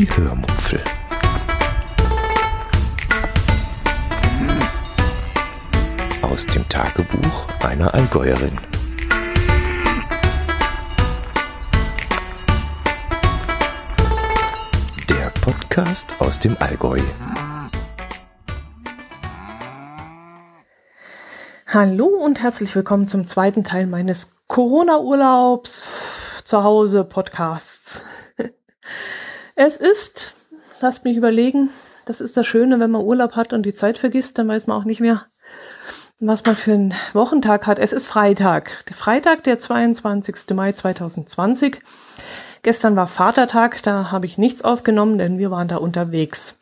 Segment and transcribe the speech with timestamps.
[0.00, 0.82] Die Hörmupfel.
[6.22, 8.58] Aus dem Tagebuch einer Allgäuerin.
[15.10, 17.02] Der Podcast aus dem Allgäu.
[21.66, 25.86] Hallo und herzlich willkommen zum zweiten Teil meines Corona-Urlaubs
[26.44, 27.79] zu Hause Podcasts.
[29.62, 30.32] Es ist,
[30.80, 31.68] lasst mich überlegen,
[32.06, 34.80] das ist das Schöne, wenn man Urlaub hat und die Zeit vergisst, dann weiß man
[34.80, 35.26] auch nicht mehr,
[36.18, 37.78] was man für einen Wochentag hat.
[37.78, 40.54] Es ist Freitag, der Freitag, der 22.
[40.54, 41.82] Mai 2020.
[42.62, 46.56] Gestern war Vatertag, da habe ich nichts aufgenommen, denn wir waren da unterwegs.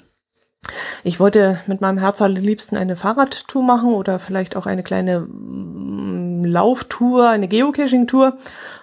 [1.04, 6.44] Ich wollte mit meinem Herz allerliebsten eine Fahrradtour machen oder vielleicht auch eine kleine mm,
[6.44, 8.36] Lauftour, eine Geocaching-Tour.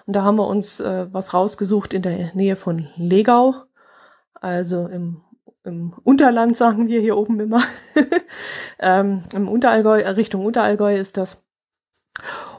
[0.05, 3.65] Und da haben wir uns äh, was rausgesucht in der Nähe von Legau
[4.45, 5.21] also im,
[5.63, 7.63] im Unterland sagen wir hier oben immer.
[8.79, 11.43] ähm, Im Unterallgäu, äh, Richtung Unterallgäu ist das.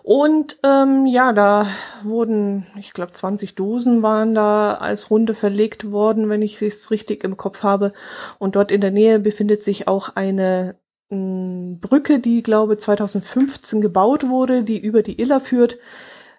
[0.02, 1.68] Und ähm, ja, da
[2.02, 7.22] wurden, ich glaube, 20 Dosen waren da als Runde verlegt worden, wenn ich es richtig
[7.22, 7.92] im Kopf habe.
[8.40, 10.74] Und dort in der Nähe befindet sich auch eine
[11.10, 15.78] mh, hm, Brücke, die, glaube 2015 gebaut wurde, die über die Iller führt.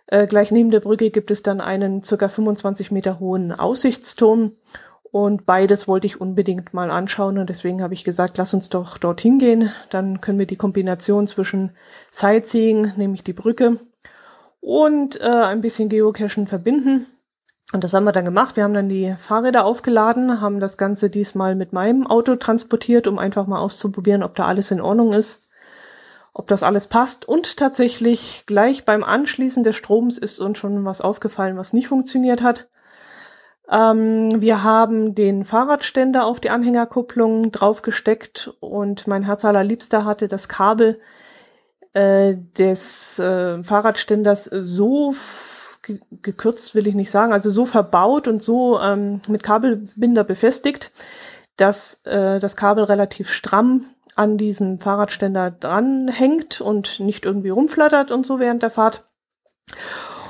[0.08, 4.54] Äh, gleich neben der Brücke gibt es dann einen circa 25 Meter hohen Aussichtsturm.
[5.12, 8.98] Und beides wollte ich unbedingt mal anschauen und deswegen habe ich gesagt, lass uns doch
[8.98, 9.72] dorthin gehen.
[9.90, 11.72] Dann können wir die Kombination zwischen
[12.12, 13.80] Sightseeing, nämlich die Brücke,
[14.60, 17.08] und äh, ein bisschen Geocachen verbinden.
[17.74, 18.56] Und das haben wir dann gemacht.
[18.56, 23.20] Wir haben dann die Fahrräder aufgeladen, haben das Ganze diesmal mit meinem Auto transportiert, um
[23.20, 25.48] einfach mal auszuprobieren, ob da alles in Ordnung ist,
[26.34, 27.28] ob das alles passt.
[27.28, 32.42] Und tatsächlich gleich beim Anschließen des Stroms ist uns schon was aufgefallen, was nicht funktioniert
[32.42, 32.70] hat.
[33.70, 40.48] Ähm, wir haben den Fahrradständer auf die Anhängerkupplung draufgesteckt und mein Herz allerliebster hatte das
[40.48, 41.00] Kabel
[41.94, 45.14] äh, des äh, Fahrradständers so
[46.22, 50.92] gekürzt will ich nicht sagen, also so verbaut und so ähm, mit Kabelbinder befestigt,
[51.56, 58.26] dass äh, das Kabel relativ stramm an diesem Fahrradständer dranhängt und nicht irgendwie rumflattert und
[58.26, 59.06] so während der Fahrt.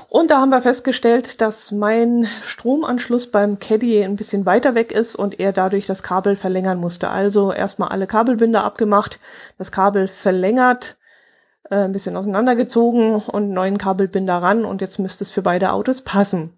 [0.09, 5.15] Und da haben wir festgestellt, dass mein Stromanschluss beim Caddy ein bisschen weiter weg ist
[5.15, 7.09] und er dadurch das Kabel verlängern musste.
[7.09, 9.19] Also erstmal alle Kabelbinder abgemacht,
[9.57, 10.97] das Kabel verlängert,
[11.69, 16.01] äh, ein bisschen auseinandergezogen und neuen Kabelbinder ran und jetzt müsste es für beide Autos
[16.01, 16.53] passen.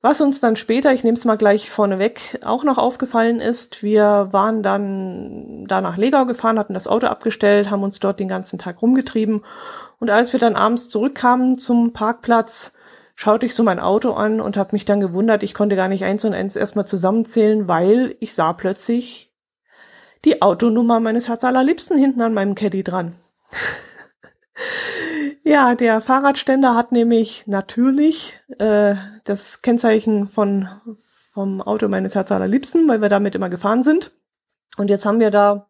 [0.00, 4.28] Was uns dann später, ich nehme es mal gleich vorneweg, auch noch aufgefallen ist, wir
[4.30, 8.60] waren dann da nach Legau gefahren, hatten das Auto abgestellt, haben uns dort den ganzen
[8.60, 9.44] Tag rumgetrieben
[10.00, 12.72] und als wir dann abends zurückkamen zum Parkplatz,
[13.14, 16.04] schaute ich so mein Auto an und habe mich dann gewundert, ich konnte gar nicht
[16.04, 19.32] eins und eins erstmal zusammenzählen, weil ich sah plötzlich
[20.24, 23.14] die Autonummer meines Herz allerliebsten hinten an meinem Caddy dran.
[25.42, 28.94] ja, der Fahrradständer hat nämlich natürlich äh,
[29.24, 30.68] das Kennzeichen von
[31.32, 34.10] vom Auto meines Herz allerliebsten, weil wir damit immer gefahren sind.
[34.76, 35.67] Und jetzt haben wir da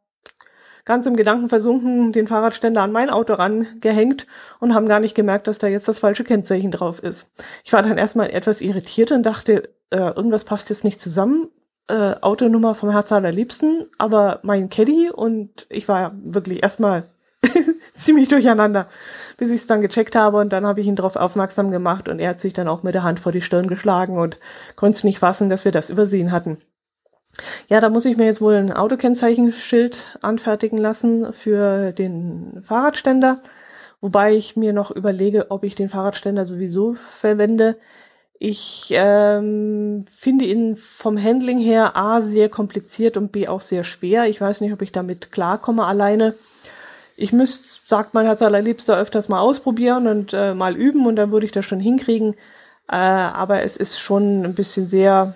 [0.88, 4.26] ganz im Gedanken versunken den Fahrradständer an mein Auto rangehängt
[4.58, 7.30] und haben gar nicht gemerkt, dass da jetzt das falsche Kennzeichen drauf ist.
[7.62, 11.48] Ich war dann erstmal etwas irritiert und dachte, äh, irgendwas passt jetzt nicht zusammen.
[11.88, 17.04] Äh, Autonummer vom Herz allerliebsten, aber mein Caddy und ich war wirklich erstmal
[17.94, 18.88] ziemlich durcheinander,
[19.36, 22.18] bis ich es dann gecheckt habe und dann habe ich ihn darauf aufmerksam gemacht und
[22.18, 24.38] er hat sich dann auch mit der Hand vor die Stirn geschlagen und
[24.74, 26.58] konnte es nicht fassen, dass wir das übersehen hatten.
[27.68, 33.40] Ja, da muss ich mir jetzt wohl ein Autokennzeichenschild anfertigen lassen für den Fahrradständer,
[34.00, 37.76] wobei ich mir noch überlege, ob ich den Fahrradständer sowieso verwende.
[38.40, 44.26] Ich ähm, finde ihn vom Handling her A sehr kompliziert und B auch sehr schwer.
[44.26, 46.34] Ich weiß nicht, ob ich damit klarkomme alleine.
[47.16, 51.32] Ich müsste, sagt man als allerliebster, öfters mal ausprobieren und äh, mal üben und dann
[51.32, 52.34] würde ich das schon hinkriegen.
[52.88, 55.34] Äh, aber es ist schon ein bisschen sehr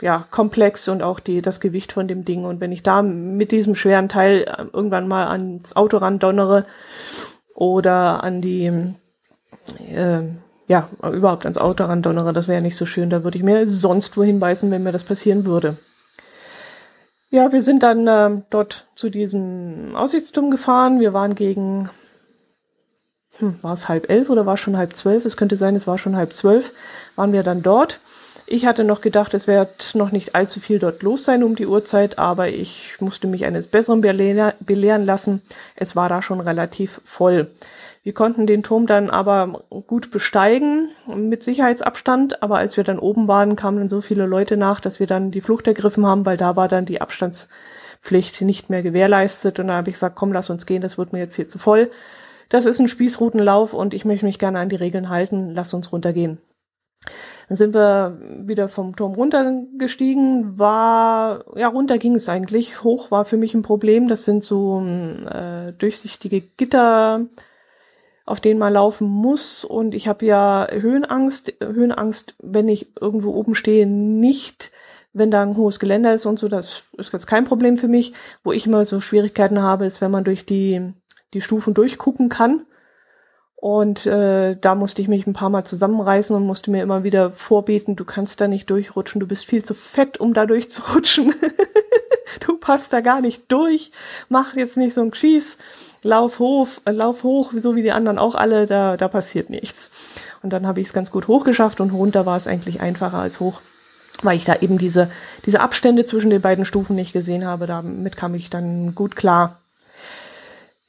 [0.00, 2.44] ja, komplex und auch die, das Gewicht von dem Ding.
[2.44, 6.66] Und wenn ich da mit diesem schweren Teil äh, irgendwann mal ans Auto ran donnere
[7.54, 8.66] oder an die,
[9.92, 10.20] äh,
[10.66, 13.10] ja, überhaupt ans Auto ran donnere, das wäre nicht so schön.
[13.10, 15.76] Da würde ich mir sonst wohin beißen, wenn mir das passieren würde.
[17.30, 20.98] Ja, wir sind dann äh, dort zu diesem Aussichtsturm gefahren.
[20.98, 21.88] Wir waren gegen,
[23.38, 25.24] hm, war es halb elf oder war es schon halb zwölf?
[25.24, 26.72] Es könnte sein, es war schon halb zwölf.
[27.14, 28.00] Waren wir dann dort.
[28.52, 31.68] Ich hatte noch gedacht, es wird noch nicht allzu viel dort los sein um die
[31.68, 35.40] Uhrzeit, aber ich musste mich eines Besseren belehren lassen.
[35.76, 37.52] Es war da schon relativ voll.
[38.02, 43.28] Wir konnten den Turm dann aber gut besteigen mit Sicherheitsabstand, aber als wir dann oben
[43.28, 46.36] waren, kamen dann so viele Leute nach, dass wir dann die Flucht ergriffen haben, weil
[46.36, 50.50] da war dann die Abstandspflicht nicht mehr gewährleistet und da habe ich gesagt, komm, lass
[50.50, 51.88] uns gehen, das wird mir jetzt hier zu voll.
[52.48, 55.92] Das ist ein Spießrutenlauf und ich möchte mich gerne an die Regeln halten, lass uns
[55.92, 56.38] runtergehen.
[57.50, 58.16] Dann sind wir
[58.46, 62.84] wieder vom Turm runtergestiegen, war, ja, runter ging es eigentlich.
[62.84, 64.06] Hoch war für mich ein Problem.
[64.06, 67.26] Das sind so äh, durchsichtige Gitter,
[68.24, 69.64] auf denen man laufen muss.
[69.64, 71.54] Und ich habe ja Höhenangst.
[71.60, 74.70] Höhenangst, wenn ich irgendwo oben stehe, nicht,
[75.12, 76.46] wenn da ein hohes Geländer ist und so.
[76.46, 78.12] Das ist jetzt kein Problem für mich.
[78.44, 80.92] Wo ich immer so Schwierigkeiten habe, ist, wenn man durch die,
[81.34, 82.64] die Stufen durchgucken kann.
[83.60, 87.30] Und äh, da musste ich mich ein paar Mal zusammenreißen und musste mir immer wieder
[87.30, 91.34] vorbeten, du kannst da nicht durchrutschen, du bist viel zu fett, um da durchzurutschen.
[92.40, 93.92] du passt da gar nicht durch.
[94.30, 95.58] Mach jetzt nicht so ein Schieß.
[96.02, 99.90] Lauf hoch, äh, lauf hoch, so wie die anderen auch alle, da, da passiert nichts.
[100.42, 103.40] Und dann habe ich es ganz gut hochgeschafft und runter war es eigentlich einfacher als
[103.40, 103.60] hoch,
[104.22, 105.10] weil ich da eben diese,
[105.44, 107.66] diese Abstände zwischen den beiden Stufen nicht gesehen habe.
[107.66, 109.59] Damit kam ich dann gut klar.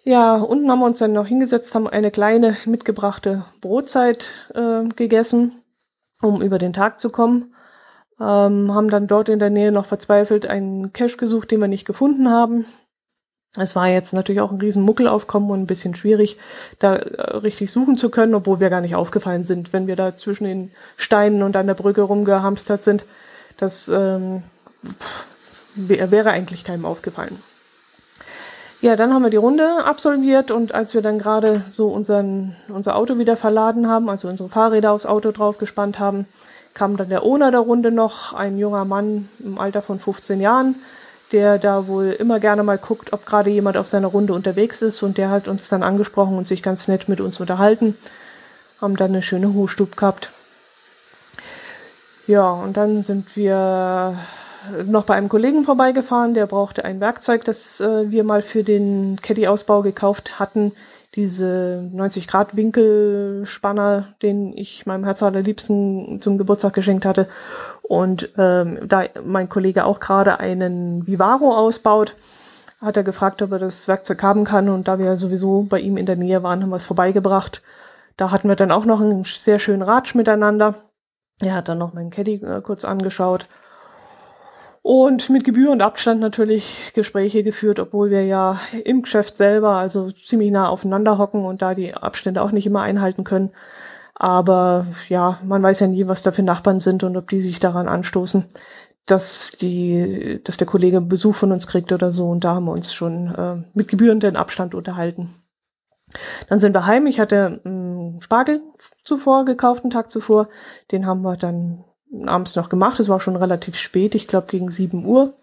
[0.04, 5.62] Ja, unten haben wir uns dann noch hingesetzt, haben eine kleine mitgebrachte Brotzeit äh, gegessen,
[6.22, 7.54] um über den Tag zu kommen.
[8.20, 11.86] Ähm, haben dann dort in der Nähe noch verzweifelt einen Cache gesucht, den wir nicht
[11.86, 12.66] gefunden haben.
[13.58, 16.38] Es war jetzt natürlich auch ein riesen Muckelaufkommen und ein bisschen schwierig,
[16.80, 20.16] da äh, richtig suchen zu können, obwohl wir gar nicht aufgefallen sind, wenn wir da
[20.16, 23.06] zwischen den Steinen und an der Brücke rumgehamstert sind.
[23.58, 24.42] Das ähm,
[25.76, 27.38] wäre eigentlich keinem aufgefallen.
[28.82, 32.96] Ja, dann haben wir die Runde absolviert und als wir dann gerade so unseren, unser
[32.96, 36.26] Auto wieder verladen haben, also unsere Fahrräder aufs Auto drauf gespannt haben,
[36.74, 40.76] kam dann der Owner der Runde noch, ein junger Mann im Alter von 15 Jahren,
[41.32, 45.04] der da wohl immer gerne mal guckt, ob gerade jemand auf seiner Runde unterwegs ist
[45.04, 47.96] und der hat uns dann angesprochen und sich ganz nett mit uns unterhalten,
[48.82, 50.32] haben dann eine schöne Hochstub gehabt.
[52.26, 54.18] Ja, und dann sind wir
[54.86, 59.18] noch bei einem Kollegen vorbeigefahren, der brauchte ein Werkzeug, das äh, wir mal für den
[59.22, 60.74] Caddy-Ausbau gekauft hatten.
[61.16, 67.28] Diese 90 Grad Winkelspanner, den ich meinem Herz allerliebsten zum Geburtstag geschenkt hatte.
[67.82, 72.16] Und ähm, da mein Kollege auch gerade einen Vivaro ausbaut,
[72.82, 74.70] hat er gefragt, ob er das Werkzeug haben kann.
[74.70, 77.62] Und da wir sowieso bei ihm in der Nähe waren, haben wir es vorbeigebracht.
[78.16, 80.76] Da hatten wir dann auch noch einen sehr schönen Ratsch miteinander.
[81.42, 83.48] Er hat dann noch meinen Caddy äh, kurz angeschaut
[84.82, 90.12] und mit Gebühr und Abstand natürlich Gespräche geführt, obwohl wir ja im Geschäft selber also
[90.12, 93.52] ziemlich nah aufeinander hocken und da die Abstände auch nicht immer einhalten können.
[94.16, 97.60] Aber ja, man weiß ja nie, was da für Nachbarn sind und ob die sich
[97.60, 98.46] daran anstoßen,
[99.06, 102.30] dass die, dass der Kollege Besuch von uns kriegt oder so.
[102.30, 105.30] Und da haben wir uns schon äh, mit gebührenden Abstand unterhalten.
[106.50, 107.08] Dann sind wir heim.
[107.08, 108.62] Ich hatte einen Spargel
[109.04, 110.50] zuvor gekauft, einen Tag zuvor.
[110.92, 111.84] Den haben wir dann
[112.26, 113.00] abends noch gemacht.
[113.00, 115.34] Es war schon relativ spät, ich glaube gegen 7 Uhr.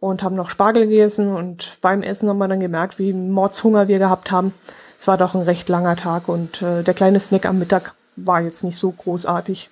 [0.00, 3.98] Und haben noch Spargel gegessen und beim Essen haben wir dann gemerkt, wie Mordshunger wir
[3.98, 4.52] gehabt haben.
[5.00, 8.40] Es war doch ein recht langer Tag und äh, der kleine Snack am Mittag war
[8.40, 9.70] jetzt nicht so großartig,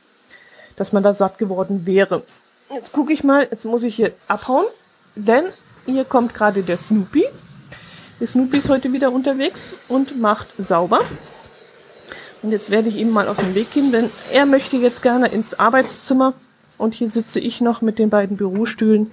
[0.76, 2.22] dass man da satt geworden wäre.
[2.72, 4.64] Jetzt gucke ich mal, jetzt muss ich hier abhauen,
[5.16, 5.44] denn
[5.84, 7.26] hier kommt gerade der Snoopy.
[8.20, 11.00] Der Snoopy ist heute wieder unterwegs und macht sauber.
[12.42, 15.28] Und jetzt werde ich ihm mal aus dem Weg gehen, denn er möchte jetzt gerne
[15.28, 16.34] ins Arbeitszimmer.
[16.76, 19.10] Und hier sitze ich noch mit den beiden Bürostühlen.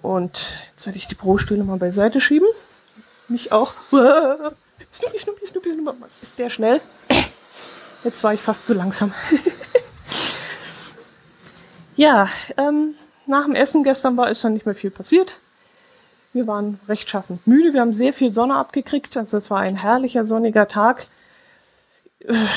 [0.00, 2.48] Und jetzt werde ich die Bürostühle mal beiseite schieben.
[3.28, 3.74] Mich auch.
[3.90, 6.04] Snoopy, Snoopy, Snoopy, Snoopy.
[6.22, 6.80] Ist der schnell?
[8.04, 9.12] Jetzt war ich fast zu langsam.
[11.96, 12.94] ja, ähm,
[13.26, 15.36] nach dem Essen gestern war es dann nicht mehr viel passiert.
[16.32, 17.74] Wir waren rechtschaffend müde.
[17.74, 19.16] Wir haben sehr viel Sonne abgekriegt.
[19.16, 21.06] Also es war ein herrlicher sonniger Tag.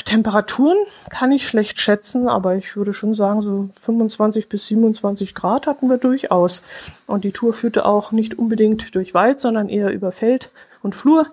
[0.06, 0.78] Temperaturen
[1.10, 5.88] kann ich schlecht schätzen, aber ich würde schon sagen, so 25 bis 27 Grad hatten
[5.88, 6.62] wir durchaus.
[7.06, 10.50] Und die Tour führte auch nicht unbedingt durch Wald, sondern eher über Feld
[10.82, 11.26] und Flur.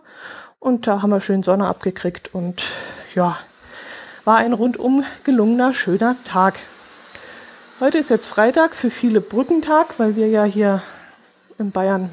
[0.59, 2.63] Und da haben wir schön Sonne abgekriegt und
[3.15, 3.37] ja,
[4.25, 6.59] war ein rundum gelungener, schöner Tag.
[7.79, 10.81] Heute ist jetzt Freitag, für viele Brückentag, weil wir ja hier
[11.57, 12.09] in Bayern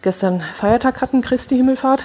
[0.00, 2.04] gestern Feiertag hatten, Christi Himmelfahrt.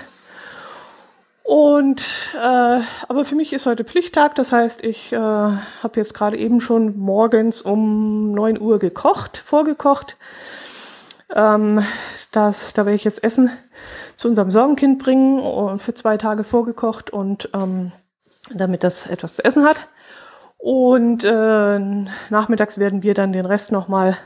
[1.47, 6.35] Und äh, aber für mich ist heute Pflichttag, das heißt, ich äh, habe jetzt gerade
[6.35, 10.17] eben schon morgens um neun Uhr gekocht, vorgekocht.
[11.33, 11.85] Ähm,
[12.33, 13.49] das, da werde ich jetzt Essen
[14.17, 17.93] zu unserem Sorgenkind bringen, und für zwei Tage vorgekocht und ähm,
[18.53, 19.87] damit das etwas zu essen hat.
[20.57, 21.79] Und äh,
[22.29, 24.17] nachmittags werden wir dann den Rest nochmal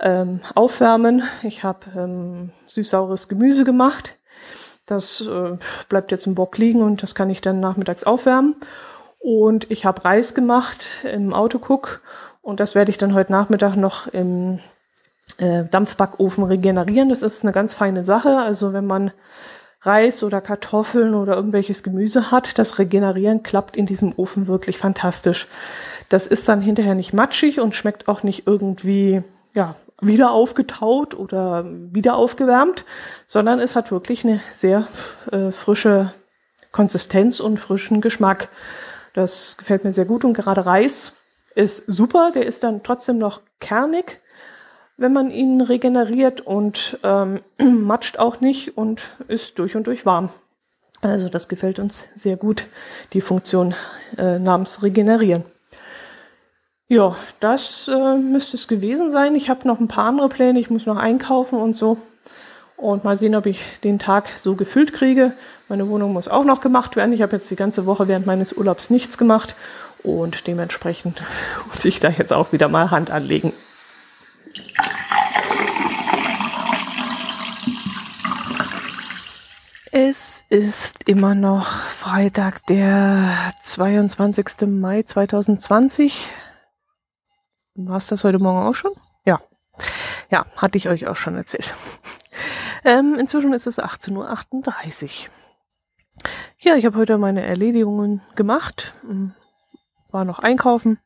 [0.00, 1.22] ähm, aufwärmen.
[1.44, 4.16] Ich habe ähm, süß-saures Gemüse gemacht
[4.86, 5.56] Das äh,
[5.88, 8.56] bleibt jetzt im Bock liegen und das kann ich dann nachmittags aufwärmen.
[9.18, 12.02] Und ich habe Reis gemacht im Autocook
[12.42, 14.58] und das werde ich dann heute Nachmittag noch im
[15.38, 17.08] äh, Dampfbackofen regenerieren.
[17.08, 18.36] Das ist eine ganz feine Sache.
[18.36, 19.12] Also wenn man
[19.80, 25.48] Reis oder Kartoffeln oder irgendwelches Gemüse hat, das Regenerieren klappt in diesem Ofen wirklich fantastisch.
[26.08, 29.22] Das ist dann hinterher nicht matschig und schmeckt auch nicht irgendwie,
[29.54, 32.84] ja, wieder aufgetaut oder wieder aufgewärmt,
[33.26, 34.86] sondern es hat wirklich eine sehr
[35.30, 36.12] äh, frische
[36.72, 38.48] Konsistenz und frischen Geschmack.
[39.14, 41.16] Das gefällt mir sehr gut und gerade Reis
[41.54, 44.20] ist super, der ist dann trotzdem noch kernig,
[44.96, 50.30] wenn man ihn regeneriert und ähm, matscht auch nicht und ist durch und durch warm.
[51.00, 52.66] Also das gefällt uns sehr gut,
[53.12, 53.74] die Funktion
[54.16, 55.44] äh, namens regenerieren.
[56.88, 59.34] Ja, das äh, müsste es gewesen sein.
[59.34, 60.58] Ich habe noch ein paar andere Pläne.
[60.58, 61.96] Ich muss noch einkaufen und so.
[62.76, 65.32] Und mal sehen, ob ich den Tag so gefüllt kriege.
[65.70, 67.14] Meine Wohnung muss auch noch gemacht werden.
[67.14, 69.56] Ich habe jetzt die ganze Woche während meines Urlaubs nichts gemacht.
[70.02, 71.22] Und dementsprechend
[71.66, 73.54] muss ich da jetzt auch wieder mal Hand anlegen.
[79.90, 84.66] Es ist immer noch Freitag, der 22.
[84.66, 86.28] Mai 2020.
[87.76, 88.92] War es das heute Morgen auch schon?
[89.24, 89.40] Ja.
[90.30, 91.74] Ja, hatte ich euch auch schon erzählt.
[92.86, 95.30] Ähm, inzwischen ist es 18.38 Uhr.
[96.58, 98.92] Ja, ich habe heute meine Erledigungen gemacht.
[99.00, 99.32] Hm,
[100.10, 100.98] war noch einkaufen.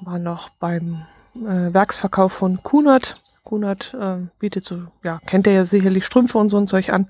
[0.00, 1.06] War noch beim
[1.36, 3.22] äh, Werksverkauf von Kunert.
[3.44, 7.08] Kunert äh, bietet so, ja, kennt ihr ja sicherlich Strümpfe und so ein Zeug an.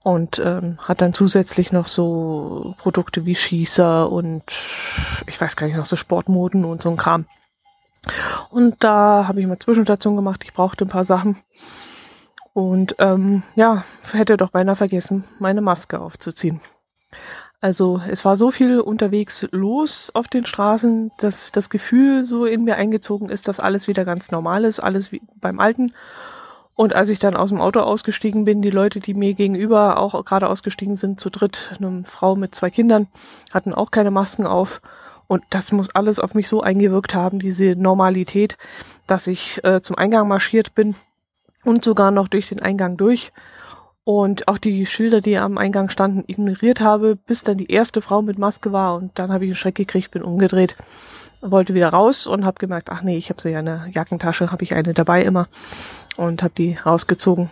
[0.00, 4.42] Und ähm, hat dann zusätzlich noch so Produkte wie Schießer und
[5.28, 7.26] ich weiß gar nicht, noch so Sportmoden und so ein Kram.
[8.50, 10.42] Und da habe ich mal Zwischenstation gemacht.
[10.44, 11.36] Ich brauchte ein paar Sachen.
[12.52, 16.60] Und ähm, ja, hätte doch beinahe vergessen, meine Maske aufzuziehen.
[17.60, 22.64] Also es war so viel unterwegs los auf den Straßen, dass das Gefühl so in
[22.64, 25.92] mir eingezogen ist, dass alles wieder ganz normal ist, alles wie beim Alten.
[26.74, 30.24] Und als ich dann aus dem Auto ausgestiegen bin, die Leute, die mir gegenüber auch
[30.26, 33.08] gerade ausgestiegen sind, zu dritt, eine Frau mit zwei Kindern,
[33.52, 34.82] hatten auch keine Masken auf.
[35.28, 38.56] Und das muss alles auf mich so eingewirkt haben, diese Normalität,
[39.06, 40.94] dass ich äh, zum Eingang marschiert bin
[41.64, 43.32] und sogar noch durch den Eingang durch
[44.04, 48.22] und auch die Schilder, die am Eingang standen, ignoriert habe, bis dann die erste Frau
[48.22, 50.76] mit Maske war und dann habe ich einen Schreck gekriegt, bin umgedreht,
[51.40, 54.52] wollte wieder raus und habe gemerkt, ach nee, ich habe sie ja in der Jackentasche,
[54.52, 55.48] habe ich eine dabei immer
[56.16, 57.50] und habe die rausgezogen.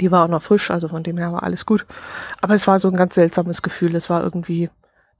[0.00, 1.86] Die war auch noch frisch, also von dem her war alles gut.
[2.40, 3.94] Aber es war so ein ganz seltsames Gefühl.
[3.94, 4.70] Es war irgendwie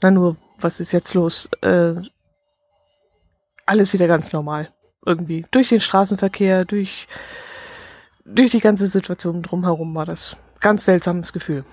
[0.03, 1.49] na nur, was ist jetzt los?
[1.61, 1.95] Äh,
[3.67, 4.73] alles wieder ganz normal.
[5.05, 5.45] Irgendwie.
[5.51, 7.09] Durch den Straßenverkehr, durch,
[8.25, 11.65] durch die ganze Situation drumherum war das ganz seltsames Gefühl.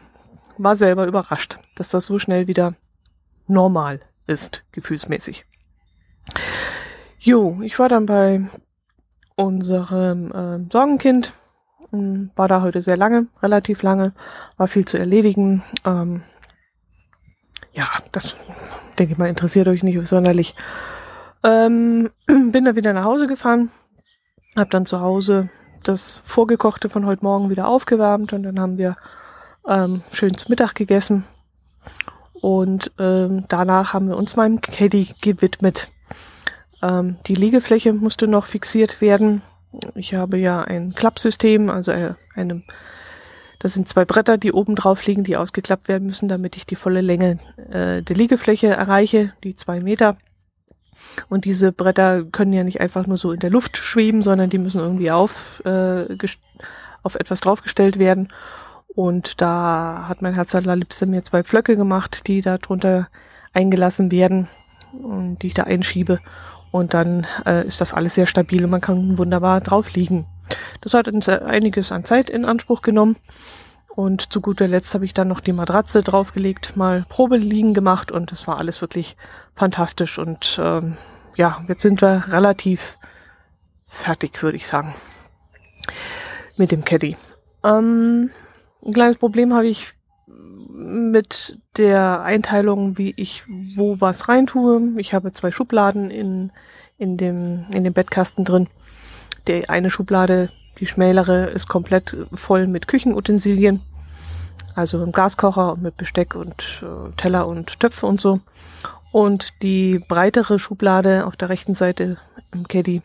[0.58, 2.74] War selber überrascht, dass das so schnell wieder
[3.48, 5.46] normal ist, gefühlsmäßig.
[7.20, 8.42] Jo, ich war dann bei
[9.36, 11.34] unserem äh, Sorgenkind,
[11.92, 14.14] hm, war da heute sehr lange, relativ lange,
[14.58, 15.64] war viel zu erledigen.
[15.86, 16.24] Ähm,
[17.80, 18.36] ja, das
[18.98, 20.54] denke ich mal, interessiert euch nicht sonderlich.
[21.44, 23.72] Ähm, bin dann wieder nach Hause gefahren,
[24.58, 25.50] habe dann zu Hause
[25.84, 28.98] das Vorgekochte von heute Morgen wieder aufgewärmt und dann haben wir
[29.66, 31.24] ähm, schön zu Mittag gegessen.
[32.34, 35.90] Und ähm, danach haben wir uns meinem Caddy gewidmet.
[36.82, 39.42] Ähm, die Liegefläche musste noch fixiert werden.
[39.96, 42.64] Ich habe ja ein Klappsystem, also äh, eine
[43.60, 46.76] das sind zwei Bretter, die oben drauf liegen, die ausgeklappt werden müssen, damit ich die
[46.76, 47.40] volle Länge
[47.70, 50.18] äh, der Liegefläche erreiche, die zwei Meter.
[51.30, 54.58] Und diese Bretter können ja nicht einfach nur so in der Luft schweben, sondern die
[54.58, 56.06] müssen irgendwie auf, äh,
[57.04, 58.30] auf etwas draufgestellt werden.
[58.96, 63.08] Und da hat mein Herz allerliebste mir zwei Pflöcke gemacht, die da drunter
[63.54, 64.48] eingelassen werden
[64.94, 66.20] und die ich da einschiebe.
[66.72, 70.26] Und dann äh, ist das alles sehr stabil und man kann wunderbar drauf liegen.
[70.82, 73.18] Das hat uns einiges an Zeit in Anspruch genommen.
[73.96, 78.32] Und zu guter Letzt habe ich dann noch die Matratze draufgelegt, mal Probeliegen gemacht und
[78.32, 79.18] das war alles wirklich
[79.56, 80.18] fantastisch.
[80.18, 80.96] Und ähm,
[81.36, 82.98] ja, jetzt sind wir relativ
[83.84, 84.96] fertig, würde ich sagen,
[86.56, 87.18] mit dem Caddy.
[87.64, 88.30] Ähm,
[88.86, 89.94] ein kleines Problem habe ich
[90.28, 93.44] mit der Einteilung, wie ich
[93.76, 94.94] wo was reintue.
[94.98, 96.52] Ich habe zwei Schubladen in,
[96.98, 98.68] in, dem, in dem Bettkasten drin
[99.50, 103.82] die eine Schublade, die schmälere, ist komplett voll mit Küchenutensilien.
[104.76, 108.40] Also mit Gaskocher und mit Besteck und äh, Teller und Töpfe und so.
[109.12, 112.18] Und die breitere Schublade auf der rechten Seite
[112.54, 113.02] im Caddy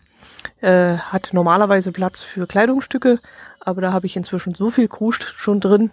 [0.61, 3.19] äh, hat normalerweise Platz für Kleidungsstücke,
[3.61, 5.91] aber da habe ich inzwischen so viel Kruscht schon drin,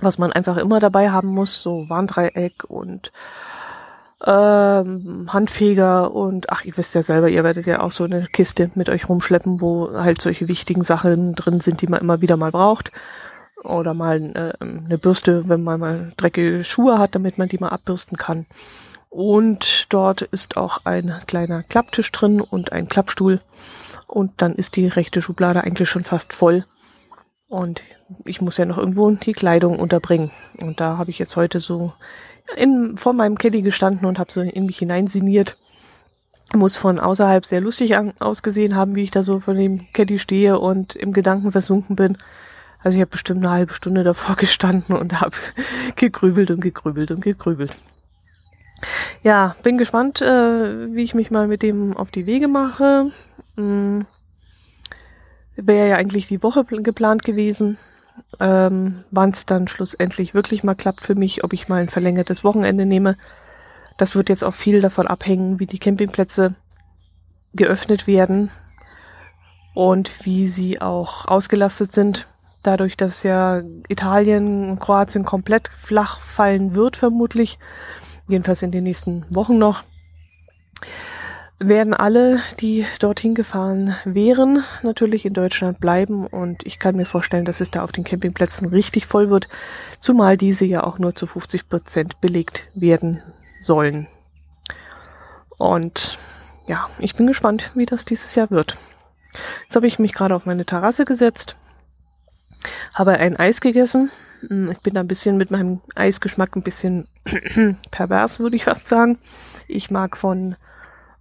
[0.00, 3.12] was man einfach immer dabei haben muss, so Warndreieck und
[4.24, 8.70] ähm, Handfeger und ach, ihr wisst ja selber, ihr werdet ja auch so eine Kiste
[8.74, 12.50] mit euch rumschleppen, wo halt solche wichtigen Sachen drin sind, die man immer wieder mal
[12.50, 12.90] braucht.
[13.64, 17.70] Oder mal äh, eine Bürste, wenn man mal dreckige Schuhe hat, damit man die mal
[17.70, 18.46] abbürsten kann.
[19.10, 23.40] Und dort ist auch ein kleiner Klapptisch drin und ein Klappstuhl.
[24.06, 26.64] Und dann ist die rechte Schublade eigentlich schon fast voll.
[27.48, 27.82] Und
[28.24, 30.30] ich muss ja noch irgendwo die Kleidung unterbringen.
[30.58, 31.92] Und da habe ich jetzt heute so
[32.56, 35.56] in, vor meinem Caddy gestanden und habe so in mich hineinsiniert.
[36.54, 40.18] Muss von außerhalb sehr lustig an, ausgesehen haben, wie ich da so vor dem Caddy
[40.18, 42.16] stehe und im Gedanken versunken bin.
[42.82, 45.36] Also ich habe bestimmt eine halbe Stunde davor gestanden und habe
[45.96, 47.72] gegrübelt und gegrübelt und gegrübelt.
[49.22, 53.10] Ja, bin gespannt, äh, wie ich mich mal mit dem auf die Wege mache.
[53.56, 54.06] Hm.
[55.56, 57.76] Wäre ja eigentlich die Woche geplant gewesen
[58.40, 62.44] ähm, wann es dann schlussendlich wirklich mal klappt für mich, ob ich mal ein verlängertes
[62.44, 63.16] Wochenende nehme.
[63.96, 66.54] Das wird jetzt auch viel davon abhängen, wie die Campingplätze
[67.54, 68.50] geöffnet werden
[69.74, 72.26] und wie sie auch ausgelastet sind.
[72.62, 77.58] Dadurch, dass ja Italien und Kroatien komplett flach fallen wird, vermutlich,
[78.28, 79.84] jedenfalls in den nächsten Wochen noch,
[81.60, 87.44] werden alle, die dorthin gefahren wären, natürlich in Deutschland bleiben und ich kann mir vorstellen,
[87.44, 89.48] dass es da auf den Campingplätzen richtig voll wird,
[89.98, 93.22] zumal diese ja auch nur zu 50 Prozent belegt werden
[93.60, 94.06] sollen.
[95.56, 96.18] Und
[96.68, 98.76] ja, ich bin gespannt, wie das dieses Jahr wird.
[99.64, 101.56] Jetzt habe ich mich gerade auf meine Terrasse gesetzt,
[102.94, 104.10] habe ein Eis gegessen.
[104.46, 107.08] Hm, ich bin da ein bisschen mit meinem Eisgeschmack ein bisschen
[107.90, 109.18] pervers, würde ich fast sagen.
[109.66, 110.54] Ich mag von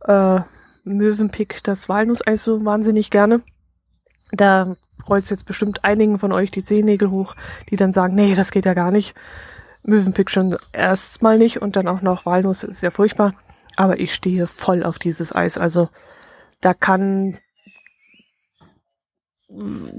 [0.01, 0.39] äh,
[0.83, 3.41] Möwenpick das Walnusseis so wahnsinnig gerne.
[4.31, 4.75] Da
[5.07, 7.35] rollt jetzt bestimmt einigen von euch die Zehennägel hoch,
[7.69, 9.15] die dann sagen, nee, das geht ja gar nicht.
[9.83, 13.33] Möwenpick schon erstmal nicht und dann auch noch Walnuss ist ja furchtbar.
[13.77, 15.57] Aber ich stehe voll auf dieses Eis.
[15.57, 15.89] Also
[16.61, 17.37] da kann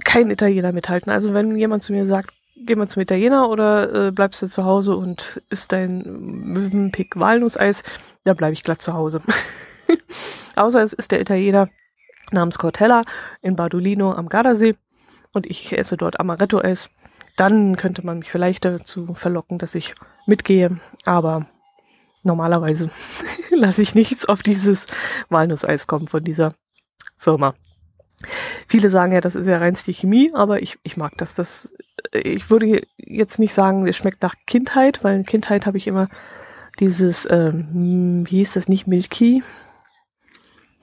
[0.04, 1.10] kein Italiener mithalten.
[1.10, 2.34] Also wenn jemand zu mir sagt,
[2.66, 6.02] geh mal zum Italiener oder äh, bleibst du zu Hause und isst dein
[6.52, 7.82] Möwenpick Walnusseis,
[8.24, 9.22] da bleibe ich glatt zu Hause.
[10.56, 11.68] Außer es ist der Italiener
[12.32, 13.02] namens Cortella
[13.42, 14.76] in Bardolino am Gardasee
[15.32, 16.90] und ich esse dort Amaretto-Eis.
[17.36, 19.94] Dann könnte man mich vielleicht dazu verlocken, dass ich
[20.26, 21.46] mitgehe, aber
[22.22, 22.90] normalerweise
[23.50, 24.86] lasse ich nichts auf dieses
[25.28, 26.54] Walnusseis kommen von dieser
[27.16, 27.54] Firma.
[28.66, 31.34] Viele sagen ja, das ist ja reinste Chemie, aber ich, ich mag das.
[31.34, 31.72] das.
[32.12, 36.08] Ich würde jetzt nicht sagen, es schmeckt nach Kindheit, weil in Kindheit habe ich immer
[36.80, 39.42] dieses, ähm, wie hieß das, nicht Milky,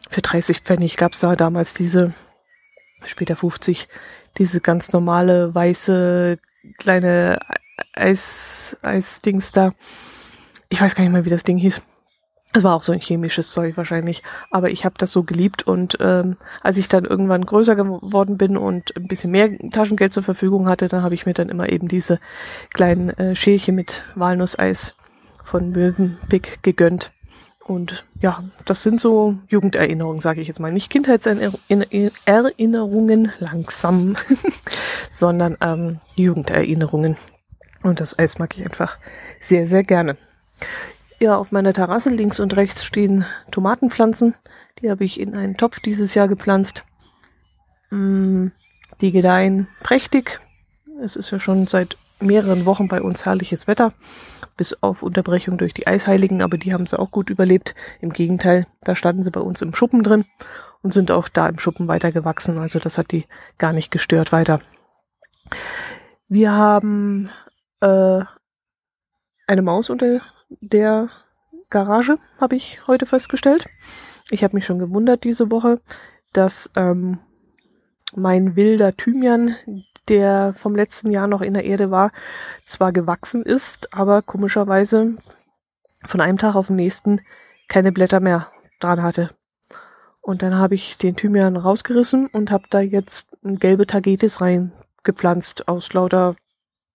[0.10, 2.13] für 30 Pfennig gab's da damals diese,
[3.05, 3.88] später 50,
[4.38, 6.38] diese ganz normale weiße
[6.77, 7.39] kleine
[7.93, 9.73] Eis, Eisdings da.
[10.69, 11.81] Ich weiß gar nicht mehr, wie das Ding hieß.
[12.53, 15.97] Es war auch so ein chemisches Zeug wahrscheinlich, aber ich habe das so geliebt und
[15.99, 20.69] ähm, als ich dann irgendwann größer geworden bin und ein bisschen mehr Taschengeld zur Verfügung
[20.69, 22.17] hatte, dann habe ich mir dann immer eben diese
[22.73, 24.95] kleinen äh, Schälchen mit Walnusseis
[25.43, 27.12] von Möwenpick gegönnt.
[27.67, 30.71] Und ja, das sind so Jugenderinnerungen, sage ich jetzt mal.
[30.71, 34.15] Nicht Kindheitserinnerungen langsam,
[35.10, 37.17] sondern ähm, Jugenderinnerungen.
[37.82, 38.99] Und das Eis mag ich einfach
[39.39, 40.15] sehr, sehr gerne.
[41.19, 44.36] Ja, auf meiner Terrasse links und rechts stehen Tomatenpflanzen.
[44.80, 46.84] Die habe ich in einen Topf dieses Jahr gepflanzt.
[47.89, 48.49] Mm,
[49.01, 50.39] die gedeihen prächtig.
[51.01, 53.93] Es ist ja schon seit mehreren Wochen bei uns herrliches Wetter,
[54.58, 57.75] bis auf Unterbrechung durch die Eisheiligen, aber die haben sie auch gut überlebt.
[58.01, 60.25] Im Gegenteil, da standen sie bei uns im Schuppen drin
[60.82, 63.25] und sind auch da im Schuppen weiter gewachsen, also das hat die
[63.58, 64.62] gar nicht gestört weiter.
[66.28, 67.30] Wir haben
[67.82, 68.21] äh,
[69.47, 71.10] eine Maus unter der
[71.69, 73.65] Garage, habe ich heute festgestellt.
[74.30, 75.82] Ich habe mich schon gewundert diese Woche,
[76.34, 77.19] dass ähm,
[78.15, 79.56] mein wilder Thymian
[80.10, 82.12] der vom letzten Jahr noch in der Erde war,
[82.65, 85.15] zwar gewachsen ist, aber komischerweise
[86.04, 87.21] von einem Tag auf den nächsten
[87.67, 88.47] keine Blätter mehr
[88.80, 89.32] dran hatte.
[90.21, 95.93] Und dann habe ich den Thymian rausgerissen und habe da jetzt gelbe Tagetes reingepflanzt aus
[95.93, 96.36] lauter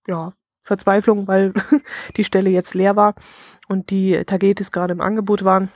[0.06, 1.52] ja, Verzweiflung, weil
[2.16, 3.14] die Stelle jetzt leer war
[3.68, 5.70] und die Tagetes gerade im Angebot waren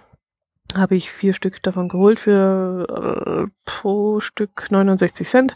[0.78, 5.54] habe ich vier Stück davon geholt für äh, pro Stück 69 Cent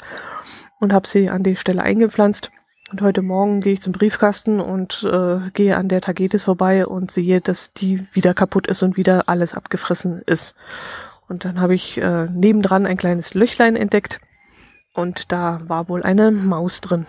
[0.80, 2.50] und habe sie an die Stelle eingepflanzt.
[2.90, 7.10] Und heute Morgen gehe ich zum Briefkasten und äh, gehe an der Tagetes vorbei und
[7.10, 10.56] sehe, dass die wieder kaputt ist und wieder alles abgefressen ist.
[11.28, 14.20] Und dann habe ich äh, nebendran ein kleines Löchlein entdeckt
[14.94, 17.06] und da war wohl eine Maus drin.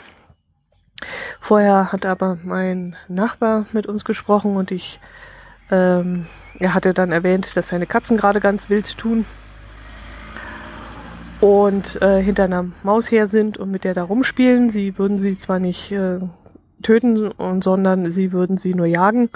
[1.39, 4.99] Vorher hat aber mein Nachbar mit uns gesprochen und ich,
[5.71, 6.25] ähm,
[6.57, 9.25] er hatte dann erwähnt, dass seine Katzen gerade ganz wild tun
[11.41, 14.69] und äh, hinter einer Maus her sind und mit der da rumspielen.
[14.69, 16.19] Sie würden sie zwar nicht äh,
[16.83, 19.29] töten, und, sondern sie würden sie nur jagen,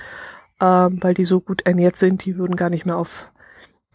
[0.60, 3.32] äh, weil die so gut ernährt sind, die würden gar nicht mehr auf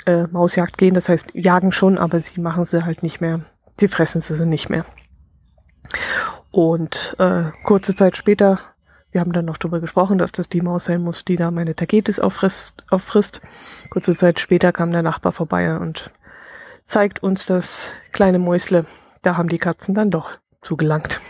[0.07, 0.95] äh, Mausjagd gehen.
[0.95, 3.41] Das heißt, jagen schon, aber sie machen sie halt nicht mehr.
[3.79, 4.85] Sie fressen sie nicht mehr.
[6.51, 8.59] Und äh, kurze Zeit später,
[9.11, 11.75] wir haben dann noch darüber gesprochen, dass das die Maus sein muss, die da meine
[11.75, 13.41] Tagetes auffrisst, auffrisst.
[13.91, 16.11] Kurze Zeit später kam der Nachbar vorbei und
[16.87, 18.85] zeigt uns das kleine Mäusle.
[19.23, 21.21] Da haben die Katzen dann doch zugelangt.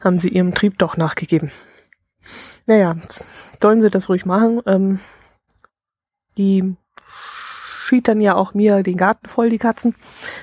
[0.00, 1.50] haben sie ihrem Trieb doch nachgegeben.
[2.66, 2.96] Naja,
[3.60, 4.60] sollen sie das ruhig machen.
[4.66, 5.00] Ähm,
[6.38, 6.76] die
[7.84, 9.94] schietern ja auch mir den Garten voll, die Katzen.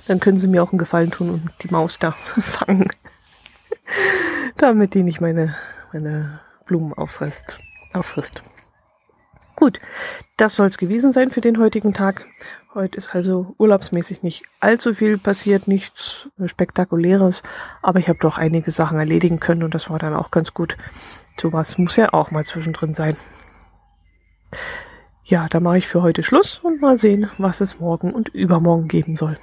[0.07, 2.87] Dann können sie mir auch einen Gefallen tun und die Maus da fangen.
[4.57, 5.55] Damit die nicht meine,
[5.93, 7.59] meine Blumen auffrisst.
[7.93, 8.43] auffrisst.
[9.55, 9.79] Gut,
[10.37, 12.25] das soll es gewesen sein für den heutigen Tag.
[12.73, 17.43] Heute ist also urlaubsmäßig nicht allzu viel passiert, nichts Spektakuläres,
[17.81, 20.77] aber ich habe doch einige Sachen erledigen können und das war dann auch ganz gut.
[21.39, 23.17] Sowas muss ja auch mal zwischendrin sein.
[25.25, 28.87] Ja, da mache ich für heute Schluss und mal sehen, was es morgen und übermorgen
[28.87, 29.37] geben soll.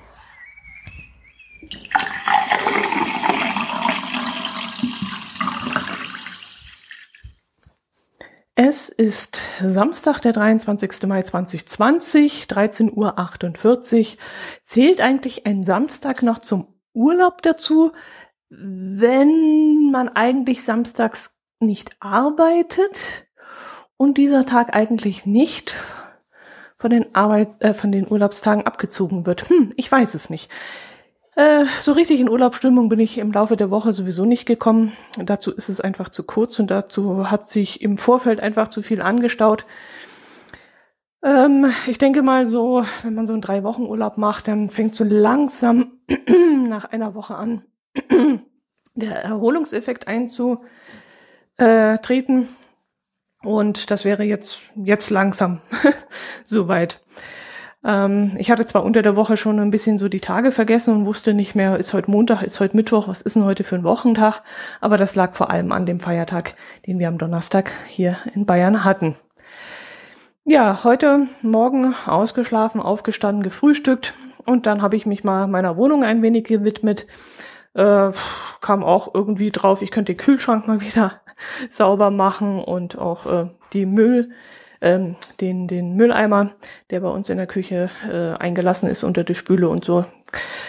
[8.61, 11.05] Es ist Samstag, der 23.
[11.07, 14.19] Mai 2020, 13.48 Uhr.
[14.65, 17.93] Zählt eigentlich ein Samstag noch zum Urlaub dazu,
[18.49, 23.29] wenn man eigentlich samstags nicht arbeitet
[23.97, 25.77] und dieser Tag eigentlich nicht
[26.75, 29.49] von den Arbeit, äh, von den Urlaubstagen abgezogen wird?
[29.49, 30.51] Hm, ich weiß es nicht.
[31.39, 34.93] Äh, so richtig in Urlaubsstimmung bin ich im Laufe der Woche sowieso nicht gekommen.
[35.25, 39.01] Dazu ist es einfach zu kurz und dazu hat sich im Vorfeld einfach zu viel
[39.01, 39.65] angestaut.
[41.23, 44.97] Ähm, ich denke mal so, wenn man so einen drei Wochen Urlaub macht, dann fängt
[44.97, 46.01] so langsam
[46.69, 47.63] nach einer Woche an,
[48.97, 52.49] der Erholungseffekt einzutreten.
[53.45, 55.61] Und das wäre jetzt, jetzt langsam
[56.43, 57.01] soweit.
[57.85, 61.07] Ähm, ich hatte zwar unter der Woche schon ein bisschen so die Tage vergessen und
[61.07, 63.85] wusste nicht mehr, ist heute Montag, ist heute Mittwoch, was ist denn heute für ein
[63.85, 64.43] Wochentag,
[64.81, 66.55] aber das lag vor allem an dem Feiertag,
[66.87, 69.15] den wir am Donnerstag hier in Bayern hatten.
[70.45, 74.15] Ja, heute Morgen ausgeschlafen, aufgestanden, gefrühstückt
[74.45, 77.07] und dann habe ich mich mal meiner Wohnung ein wenig gewidmet.
[77.75, 78.11] Äh,
[78.61, 81.21] kam auch irgendwie drauf, ich könnte den Kühlschrank mal wieder
[81.71, 84.31] sauber machen und auch äh, die Müll,
[84.81, 86.51] ähm, den, den Mülleimer,
[86.91, 90.05] der bei uns in der Küche äh, eingelassen ist unter die Spüle und so.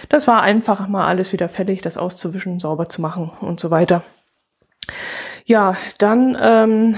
[0.09, 4.03] Das war einfach mal alles wieder fertig, das auszuwischen, sauber zu machen und so weiter.
[5.45, 6.95] Ja, dann ähm,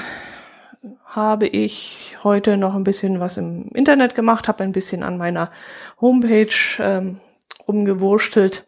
[1.06, 5.52] habe ich heute noch ein bisschen was im Internet gemacht, habe ein bisschen an meiner
[6.00, 6.47] Homepage
[6.80, 7.19] ähm,
[7.67, 8.65] rumgewurstelt.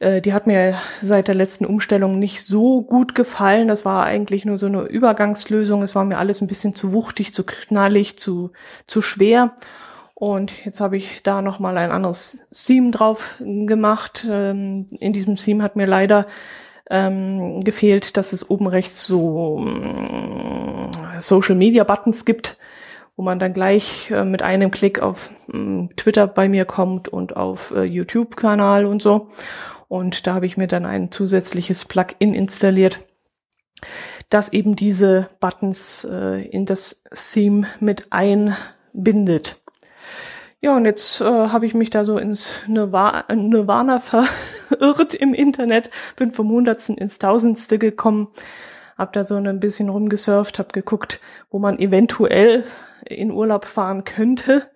[0.00, 3.68] Äh, die hat mir seit der letzten Umstellung nicht so gut gefallen.
[3.68, 5.82] Das war eigentlich nur so eine Übergangslösung.
[5.82, 8.50] Es war mir alles ein bisschen zu wuchtig, zu knallig, zu,
[8.86, 9.54] zu schwer.
[10.14, 14.26] Und jetzt habe ich da nochmal ein anderes Theme drauf gemacht.
[14.28, 16.26] Ähm, in diesem Theme hat mir leider
[16.90, 22.58] ähm, gefehlt, dass es oben rechts so äh, Social Media Buttons gibt,
[23.16, 27.36] wo man dann gleich äh, mit einem Klick auf äh, Twitter bei mir kommt und
[27.36, 29.28] auf äh, YouTube-Kanal und so.
[29.90, 33.00] Und da habe ich mir dann ein zusätzliches Plugin installiert,
[34.28, 39.60] das eben diese Buttons äh, in das Theme mit einbindet.
[40.60, 45.90] Ja, und jetzt äh, habe ich mich da so ins Nirvana, Nirvana verirrt im Internet,
[46.14, 48.28] bin vom Hundertsten ins Tausendste gekommen,
[48.96, 52.62] habe da so ein bisschen rumgesurft, habe geguckt, wo man eventuell
[53.04, 54.70] in Urlaub fahren könnte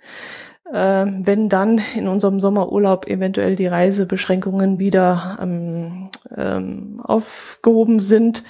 [0.73, 8.45] äh, wenn dann in unserem Sommerurlaub eventuell die Reisebeschränkungen wieder ähm, ähm, aufgehoben sind.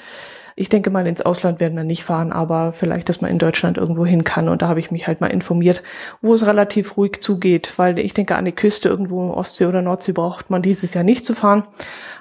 [0.56, 3.76] Ich denke mal, ins Ausland werden wir nicht fahren, aber vielleicht, dass man in Deutschland
[3.76, 4.48] irgendwo hin kann.
[4.48, 5.82] Und da habe ich mich halt mal informiert,
[6.22, 10.12] wo es relativ ruhig zugeht, weil ich denke, an die Küste irgendwo Ostsee oder Nordsee
[10.12, 11.64] braucht man dieses Jahr nicht zu fahren.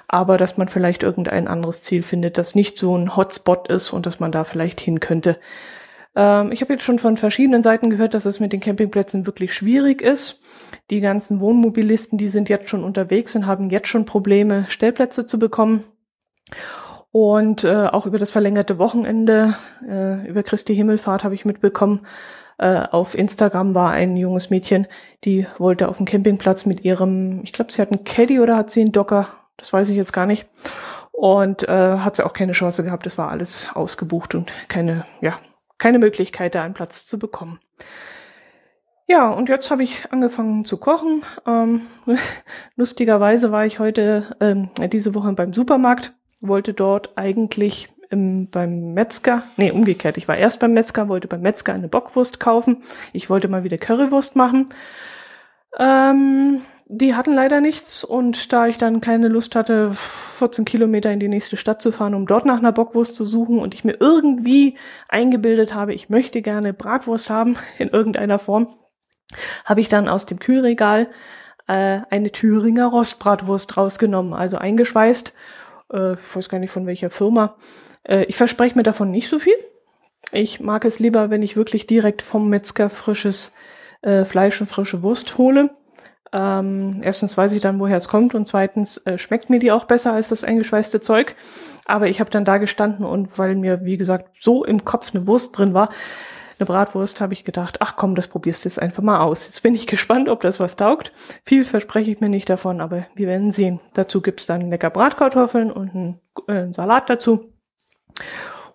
[0.08, 4.04] Aber dass man vielleicht irgendein anderes Ziel findet, das nicht so ein Hotspot ist und
[4.04, 5.38] dass man da vielleicht hin könnte.
[6.16, 9.52] Ähm, ich habe jetzt schon von verschiedenen Seiten gehört, dass es mit den Campingplätzen wirklich
[9.52, 10.42] schwierig ist.
[10.90, 15.38] Die ganzen Wohnmobilisten, die sind jetzt schon unterwegs und haben jetzt schon Probleme, Stellplätze zu
[15.38, 15.84] bekommen.
[17.10, 19.54] Und äh, auch über das verlängerte Wochenende,
[19.88, 22.06] äh, über Christi Himmelfahrt habe ich mitbekommen,
[22.58, 24.86] äh, auf Instagram war ein junges Mädchen,
[25.24, 28.70] die wollte auf dem Campingplatz mit ihrem, ich glaube, sie hat einen Caddy oder hat
[28.70, 30.46] sie einen Docker, das weiß ich jetzt gar nicht.
[31.12, 33.06] Und äh, hat sie auch keine Chance gehabt.
[33.06, 35.38] Es war alles ausgebucht und keine, ja,
[35.78, 37.58] keine Möglichkeit, da einen Platz zu bekommen.
[39.06, 41.22] Ja, und jetzt habe ich angefangen zu kochen.
[41.46, 41.82] Ähm,
[42.76, 49.42] lustigerweise war ich heute, ähm, diese Woche beim Supermarkt, wollte dort eigentlich im, beim Metzger,
[49.56, 52.82] nee, umgekehrt, ich war erst beim Metzger, wollte beim Metzger eine Bockwurst kaufen.
[53.12, 54.66] Ich wollte mal wieder Currywurst machen.
[55.78, 61.20] Ähm, die hatten leider nichts und da ich dann keine Lust hatte, 14 Kilometer in
[61.20, 63.96] die nächste Stadt zu fahren, um dort nach einer Bockwurst zu suchen und ich mir
[64.00, 64.76] irgendwie
[65.08, 68.68] eingebildet habe, ich möchte gerne Bratwurst haben in irgendeiner Form,
[69.64, 71.08] habe ich dann aus dem Kühlregal
[71.66, 75.34] äh, eine Thüringer Rostbratwurst rausgenommen, also eingeschweißt.
[75.92, 77.56] Äh, ich weiß gar nicht von welcher Firma.
[78.02, 79.56] Äh, ich verspreche mir davon nicht so viel.
[80.32, 83.54] Ich mag es lieber, wenn ich wirklich direkt vom Metzger frisches
[84.02, 85.70] äh, Fleisch und frische Wurst hole.
[86.34, 89.84] Ähm, erstens weiß ich dann, woher es kommt und zweitens äh, schmeckt mir die auch
[89.84, 91.36] besser als das eingeschweißte Zeug.
[91.84, 95.28] Aber ich habe dann da gestanden und weil mir, wie gesagt, so im Kopf eine
[95.28, 95.90] Wurst drin war,
[96.58, 99.46] eine Bratwurst, habe ich gedacht, ach komm, das probierst du jetzt einfach mal aus.
[99.46, 101.12] Jetzt bin ich gespannt, ob das was taugt.
[101.44, 103.78] Viel verspreche ich mir nicht davon, aber wir werden sehen.
[103.92, 107.52] Dazu gibt's dann lecker Bratkartoffeln und einen, äh, einen Salat dazu.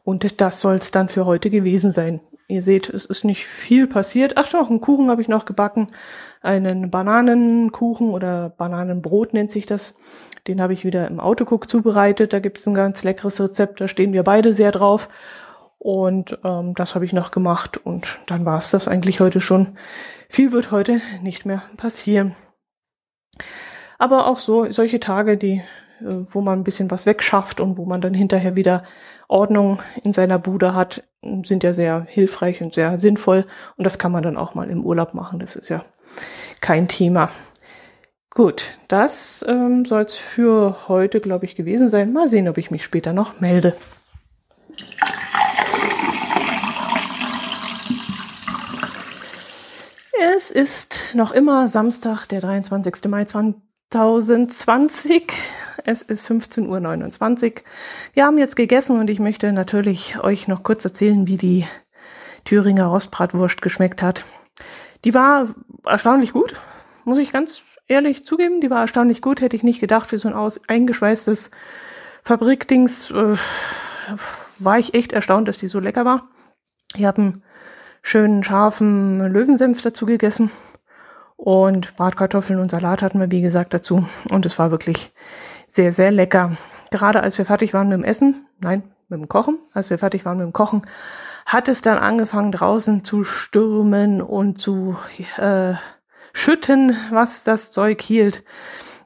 [0.05, 2.21] Und das soll's dann für heute gewesen sein.
[2.49, 4.33] Ihr seht, es ist nicht viel passiert.
[4.35, 5.87] Ach doch, einen Kuchen habe ich noch gebacken.
[6.41, 9.99] Einen Bananenkuchen oder Bananenbrot nennt sich das.
[10.47, 12.33] Den habe ich wieder im Autocook zubereitet.
[12.33, 13.79] Da gibt es ein ganz leckeres Rezept.
[13.79, 15.09] Da stehen wir beide sehr drauf.
[15.77, 17.77] Und ähm, das habe ich noch gemacht.
[17.77, 19.77] Und dann war es das eigentlich heute schon.
[20.27, 22.35] Viel wird heute nicht mehr passieren.
[23.99, 25.61] Aber auch so, solche Tage, die,
[26.01, 28.83] wo man ein bisschen was wegschafft und wo man dann hinterher wieder
[29.27, 31.03] Ordnung in seiner Bude hat,
[31.43, 33.45] sind ja sehr hilfreich und sehr sinnvoll.
[33.77, 35.39] Und das kann man dann auch mal im Urlaub machen.
[35.39, 35.83] Das ist ja
[36.61, 37.29] kein Thema.
[38.31, 42.13] Gut, das ähm, soll es für heute, glaube ich, gewesen sein.
[42.13, 43.75] Mal sehen, ob ich mich später noch melde.
[50.35, 53.05] Es ist noch immer Samstag, der 23.
[53.05, 55.33] Mai 2020.
[55.85, 57.51] Es ist 15.29 Uhr.
[58.13, 61.65] Wir haben jetzt gegessen und ich möchte natürlich euch noch kurz erzählen, wie die
[62.45, 64.23] Thüringer Rostbratwurst geschmeckt hat.
[65.05, 65.47] Die war
[65.85, 66.53] erstaunlich gut,
[67.05, 68.61] muss ich ganz ehrlich zugeben.
[68.61, 71.51] Die war erstaunlich gut, hätte ich nicht gedacht, für so ein aus eingeschweißtes
[72.23, 73.35] Fabrikdings äh,
[74.59, 76.29] war ich echt erstaunt, dass die so lecker war.
[76.95, 77.43] Ich habe einen
[78.01, 80.51] schönen scharfen Löwensenf dazu gegessen
[81.35, 84.07] und Bratkartoffeln und Salat hatten wir, wie gesagt, dazu.
[84.29, 85.13] Und es war wirklich
[85.69, 86.57] sehr, sehr lecker.
[86.91, 90.25] Gerade als wir fertig waren mit dem Essen, nein, mit dem Kochen, als wir fertig
[90.25, 90.83] waren mit dem Kochen,
[91.45, 94.97] hat es dann angefangen draußen zu stürmen und zu
[95.37, 95.73] äh,
[96.33, 98.43] schütten, was das Zeug hielt.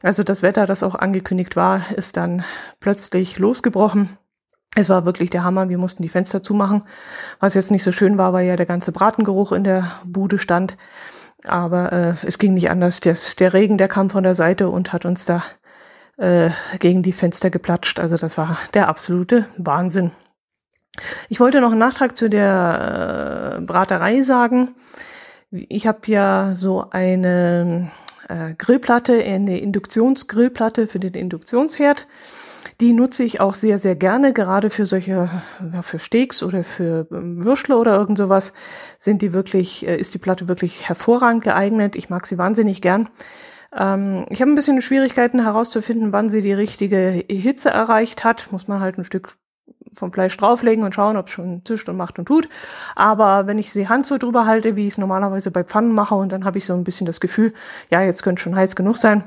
[0.02, 2.44] Also das Wetter, das auch angekündigt war, ist dann
[2.82, 4.18] plötzlich losgebrochen.
[4.76, 5.70] Es war wirklich der Hammer.
[5.70, 6.84] Wir mussten die Fenster zumachen.
[7.40, 10.78] Was jetzt nicht so schön war, weil ja der ganze Bratengeruch in der Bude stand.
[11.48, 13.00] Aber äh, es ging nicht anders.
[13.00, 15.44] Der, der Regen, der kam von der Seite und hat uns da
[16.18, 16.50] äh,
[16.80, 18.00] gegen die Fenster geplatscht.
[18.00, 20.12] Also das war der absolute Wahnsinn.
[21.30, 24.74] Ich wollte noch einen Nachtrag zu der äh, Braterei sagen.
[25.52, 27.92] Ich habe ja so eine
[28.30, 32.08] äh, Grillplatte, eine Induktionsgrillplatte für den Induktionsherd.
[32.80, 35.30] Die nutze ich auch sehr, sehr gerne, gerade für solche,
[35.74, 38.54] ja, für Steaks oder für ähm, Würstle oder irgend sowas
[39.00, 41.96] sind die wirklich, äh, ist die Platte wirklich hervorragend geeignet.
[41.96, 43.10] Ich mag sie wahnsinnig gern.
[43.76, 48.52] Ähm, ich habe ein bisschen Schwierigkeiten herauszufinden, wann sie die richtige Hitze erreicht hat.
[48.52, 49.36] Muss man halt ein Stück
[49.94, 52.50] vom Fleisch drauflegen und schauen, ob es schon zischt und macht und tut.
[52.96, 56.16] Aber wenn ich die Hand so drüber halte, wie ich es normalerweise bei Pfannen mache,
[56.16, 57.54] und dann habe ich so ein bisschen das Gefühl,
[57.90, 59.24] ja, jetzt könnte schon heiß genug sein,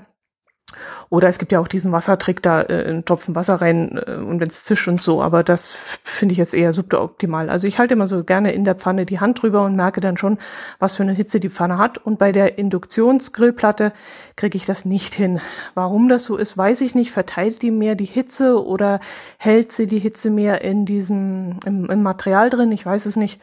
[1.11, 4.41] oder es gibt ja auch diesen Wassertrick, da äh, einen Tropfen Wasser rein äh, und
[4.41, 7.49] wenn es zischt und so, aber das finde ich jetzt eher suboptimal.
[7.49, 10.17] Also ich halte immer so gerne in der Pfanne die Hand drüber und merke dann
[10.17, 10.39] schon,
[10.81, 11.99] was für eine Hitze die Pfanne hat.
[11.99, 13.93] Und bei der Induktionsgrillplatte
[14.35, 15.41] kriege ich das nicht hin.
[15.75, 17.13] Warum das so ist, weiß ich nicht.
[17.13, 19.01] Verteilt die mehr die Hitze oder
[19.39, 22.73] hält sie die Hitze mehr in diesem im, im Material drin?
[22.73, 23.41] Ich weiß es nicht.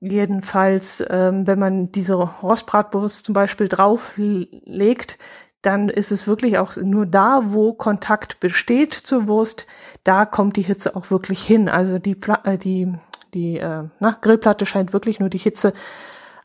[0.00, 5.18] Jedenfalls, ähm, wenn man diese Rostbratwurst zum Beispiel drauflegt,
[5.62, 9.66] dann ist es wirklich auch nur da, wo Kontakt besteht zur Wurst,
[10.04, 11.68] da kommt die Hitze auch wirklich hin.
[11.68, 12.92] Also die, äh, die,
[13.34, 15.74] die äh, na, Grillplatte scheint wirklich nur die Hitze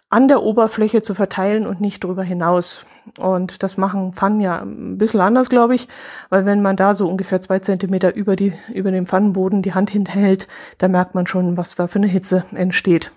[0.10, 2.86] an der Oberfläche zu verteilen und nicht drüber hinaus.
[3.17, 5.88] Und das machen Pfannen ja ein bisschen anders, glaube ich,
[6.30, 9.89] weil wenn man da so ungefähr zwei Zentimeter über, die, über dem Pfannenboden die Hand
[9.89, 10.47] hinhält,
[10.78, 13.12] da merkt man schon, was da für eine Hitze entsteht.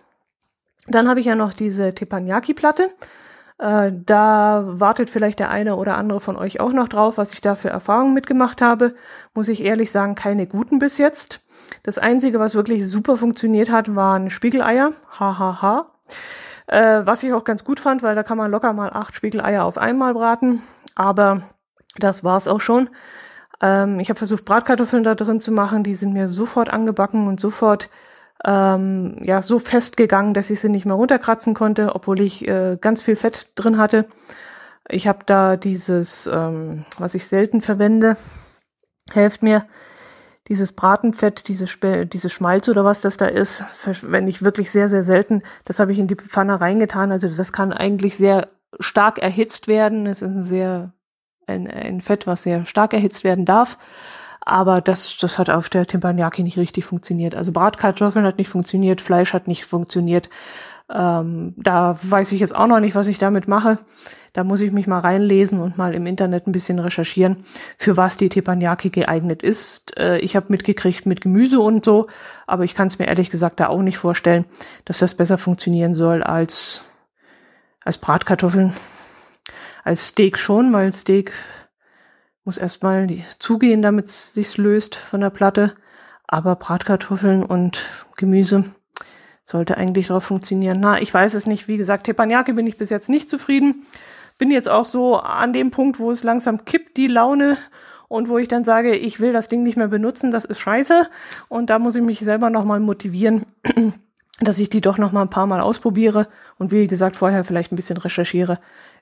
[0.87, 2.91] Dann habe ich ja noch diese Teppanyaki-Platte.
[3.59, 7.41] Äh, da wartet vielleicht der eine oder andere von euch auch noch drauf, was ich
[7.41, 8.95] da für Erfahrungen mitgemacht habe.
[9.35, 11.41] Muss ich ehrlich sagen, keine guten bis jetzt.
[11.83, 14.93] Das Einzige, was wirklich super funktioniert hat, waren Spiegeleier.
[15.19, 15.61] Hahaha.
[15.61, 15.93] Ha, ha.
[16.69, 19.65] Äh, was ich auch ganz gut fand, weil da kann man locker mal acht Spiegeleier
[19.65, 20.63] auf einmal braten.
[20.95, 21.43] Aber
[21.97, 22.91] das war's auch schon.
[23.61, 25.83] Ähm, ich habe versucht, Bratkartoffeln da drin zu machen.
[25.83, 27.89] Die sind mir sofort angebacken und sofort
[28.45, 33.03] ähm, ja so festgegangen, dass ich sie nicht mehr runterkratzen konnte, obwohl ich äh, ganz
[33.03, 34.07] viel Fett drin hatte.
[34.89, 38.17] Ich habe da dieses, ähm, was ich selten verwende,
[39.13, 39.67] helft mir,
[40.49, 45.03] dieses Bratenfett, dieses, dieses Schmalz oder was das da ist, verwende ich wirklich sehr, sehr
[45.03, 45.43] selten.
[45.67, 47.13] Das habe ich in die Pfanne reingetan.
[47.13, 48.49] Also das kann eigentlich sehr
[48.81, 50.07] stark erhitzt werden.
[50.07, 50.95] Es ist ein sehr,
[51.47, 53.77] ein, ein Fett, was sehr stark erhitzt werden darf.
[54.41, 57.35] Aber das, das hat auf der Teppanyaki nicht richtig funktioniert.
[57.35, 60.31] Also Bratkartoffeln hat nicht funktioniert, Fleisch hat nicht funktioniert.
[60.91, 63.79] Ähm, da weiß ich jetzt auch noch nicht, was ich damit mache.
[64.33, 67.39] Da muss ich mich mal reinlesen und mal im Internet ein bisschen recherchieren,
[67.77, 69.99] für was die Teppanyaki geeignet ist.
[69.99, 72.07] Äh, ich habe mitgekriegt mit Gemüse und so,
[72.47, 74.47] aber ich kann es mir ehrlich gesagt da auch nicht vorstellen,
[74.87, 76.85] dass das besser funktionieren soll als,
[77.85, 78.73] als Bratkartoffeln.
[79.85, 81.33] Als Steak schon, weil Steak
[82.49, 83.07] muss erstmal
[83.39, 85.75] zugehen, damit es sich löst von der Platte.
[86.27, 87.85] Aber Bratkartoffeln und
[88.17, 88.65] Gemüse
[89.45, 90.79] sollte eigentlich darauf funktionieren.
[90.81, 91.69] Na, ich weiß es nicht.
[91.69, 93.85] Wie gesagt, Teppanyaki bin ich bis jetzt nicht zufrieden.
[94.39, 97.59] Bin jetzt auch so an dem Punkt, wo es langsam kippt, die Laune.
[98.09, 101.07] Und wo ich dann sage, ich will das Ding nicht mehr benutzen, das ist scheiße.
[101.49, 103.45] Und da muss ich mich selber nochmal motivieren,
[104.41, 106.29] dass ich die doch nochmal ein paar Mal ausprobiere.
[106.57, 108.59] Und wie gesagt, vorher vielleicht ein bisschen recherchiere,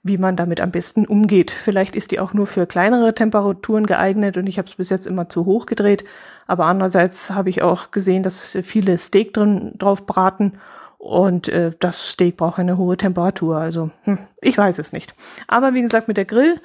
[0.08, 1.50] wie man damit am besten umgeht.
[1.50, 5.06] Vielleicht ist die auch nur für kleinere Temperaturen geeignet und ich habe es bis jetzt
[5.06, 6.04] immer zu hoch gedreht.
[6.46, 10.54] Aber andererseits habe ich auch gesehen, dass viele Steak drin drauf braten
[10.98, 13.58] und äh, das Steak braucht eine hohe Temperatur.
[13.58, 15.14] Also hm, ich weiß es nicht.
[15.48, 16.60] Aber wie gesagt, mit der Grill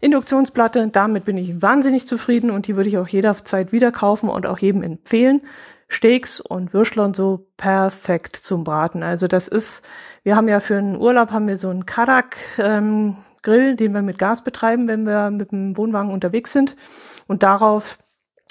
[0.00, 4.46] Induktionsplatte, damit bin ich wahnsinnig zufrieden und die würde ich auch jederzeit wieder kaufen und
[4.46, 5.42] auch jedem empfehlen.
[5.88, 9.02] Steaks und Würstel und so perfekt zum Braten.
[9.02, 9.88] Also das ist,
[10.28, 14.02] wir haben ja für einen Urlaub haben wir so einen Karak ähm, Grill, den wir
[14.02, 16.76] mit Gas betreiben, wenn wir mit dem Wohnwagen unterwegs sind.
[17.26, 17.98] Und darauf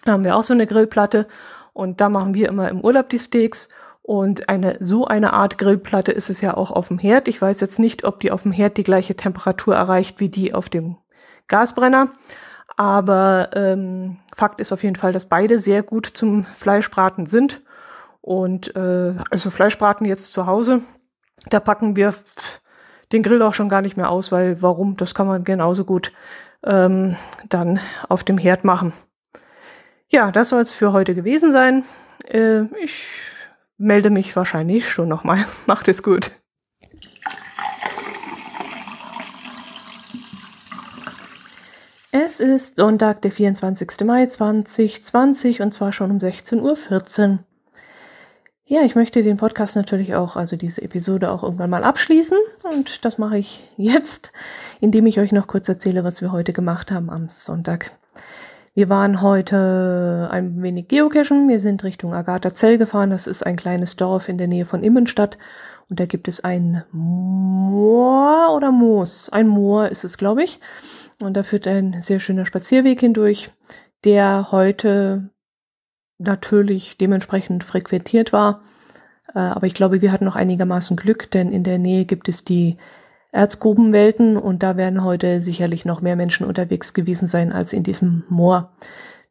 [0.03, 1.27] haben wir auch so eine Grillplatte
[1.73, 3.69] und da machen wir immer im Urlaub die Steaks.
[4.01, 7.27] Und eine, so eine Art Grillplatte ist es ja auch auf dem Herd.
[7.27, 10.55] Ich weiß jetzt nicht, ob die auf dem Herd die gleiche Temperatur erreicht wie die
[10.55, 10.97] auf dem
[11.47, 12.09] Gasbrenner.
[12.75, 17.61] Aber ähm, Fakt ist auf jeden Fall, dass beide sehr gut zum Fleischbraten sind.
[18.21, 20.81] Und äh, also Fleischbraten jetzt zu Hause,
[21.45, 22.13] da packen wir
[23.11, 24.97] den Grill auch schon gar nicht mehr aus, weil warum?
[24.97, 26.11] Das kann man genauso gut
[26.63, 27.15] ähm,
[27.49, 28.93] dann auf dem Herd machen.
[30.09, 31.83] Ja, das soll es für heute gewesen sein.
[32.27, 33.07] Äh, ich
[33.77, 35.45] melde mich wahrscheinlich schon nochmal.
[35.65, 36.31] Macht es gut.
[42.11, 44.01] Es ist Sonntag, der 24.
[44.05, 46.61] Mai 2020 und zwar schon um 16.14
[47.31, 47.39] Uhr.
[48.69, 52.37] Ja, ich möchte den Podcast natürlich auch, also diese Episode auch irgendwann mal abschließen
[52.75, 54.33] und das mache ich jetzt,
[54.81, 57.93] indem ich euch noch kurz erzähle, was wir heute gemacht haben am Sonntag.
[58.73, 61.47] Wir waren heute ein wenig geocachen.
[61.47, 63.09] Wir sind Richtung Agatha-Zell gefahren.
[63.09, 65.37] Das ist ein kleines Dorf in der Nähe von Immenstadt.
[65.89, 69.29] Und da gibt es ein Moor oder Moos.
[69.29, 70.59] Ein Moor ist es, glaube ich.
[71.21, 73.49] Und da führt ein sehr schöner Spazierweg hindurch,
[74.03, 75.29] der heute
[76.17, 78.61] natürlich dementsprechend frequentiert war.
[79.33, 82.43] Äh, aber ich glaube, wir hatten noch einigermaßen Glück, denn in der Nähe gibt es
[82.43, 82.77] die
[83.31, 88.23] Erzgrubenwelten und da werden heute sicherlich noch mehr Menschen unterwegs gewesen sein als in diesem
[88.29, 88.71] Moor.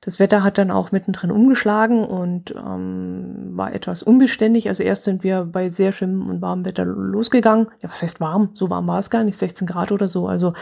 [0.02, 4.68] Das Wetter hat dann auch mittendrin umgeschlagen und ähm, war etwas unbeständig.
[4.68, 7.68] Also erst sind wir bei sehr schönem und warmem Wetter losgegangen.
[7.82, 8.50] Ja, was heißt warm?
[8.54, 10.28] So warm war es gar nicht, 16 Grad oder so.
[10.28, 10.52] Also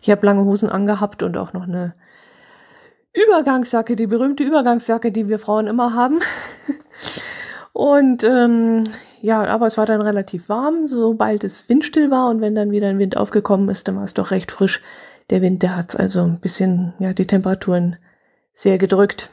[0.00, 1.94] ich habe lange Hosen angehabt und auch noch eine
[3.14, 6.20] Übergangsjacke, die berühmte Übergangsjacke, die wir Frauen immer haben.
[7.72, 8.84] und ähm,
[9.20, 12.88] ja, aber es war dann relativ warm, sobald es windstill war und wenn dann wieder
[12.88, 14.82] ein Wind aufgekommen ist, dann war es doch recht frisch.
[15.30, 17.96] Der Wind, der hat also ein bisschen, ja, die Temperaturen
[18.52, 19.30] sehr gedrückt.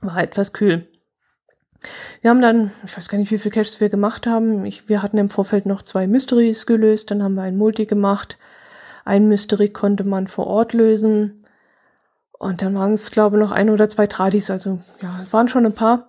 [0.00, 0.86] War etwas kühl.
[2.22, 4.64] Wir haben dann, ich weiß gar nicht, wie viele Caches wir gemacht haben.
[4.64, 8.38] Ich, wir hatten im Vorfeld noch zwei Mysteries gelöst, dann haben wir ein Multi gemacht.
[9.04, 11.44] Ein Mystery konnte man vor Ort lösen.
[12.38, 15.66] Und dann waren es, glaube ich, noch ein oder zwei Tradis, also ja, waren schon
[15.66, 16.08] ein paar.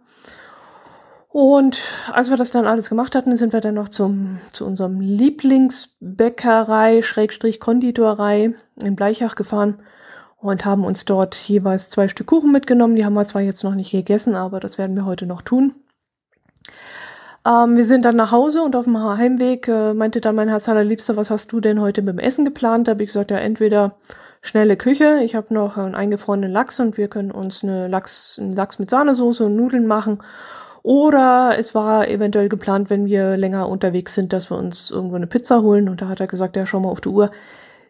[1.32, 1.80] Und
[2.12, 7.04] als wir das dann alles gemacht hatten, sind wir dann noch zum, zu unserem Lieblingsbäckerei,
[7.04, 9.80] Schrägstrich Konditorei in Bleichach gefahren
[10.38, 12.96] und haben uns dort jeweils zwei Stück Kuchen mitgenommen.
[12.96, 15.76] Die haben wir zwar jetzt noch nicht gegessen, aber das werden wir heute noch tun.
[17.46, 20.68] Ähm, wir sind dann nach Hause und auf dem Heimweg äh, meinte dann mein Herz
[20.68, 22.88] allerliebster, was hast du denn heute mit dem Essen geplant?
[22.88, 23.96] Da habe ich gesagt, ja, entweder
[24.42, 28.56] schnelle Küche, ich habe noch einen eingefrorenen Lachs und wir können uns eine Lachs, einen
[28.56, 30.24] Lachs mit Sahnesoße und Nudeln machen.
[30.82, 35.28] Oder es war eventuell geplant, wenn wir länger unterwegs sind, dass wir uns irgendwo eine
[35.28, 35.90] Pizza holen.
[35.90, 37.32] Und da hat er gesagt, ja, schau mal auf die Uhr.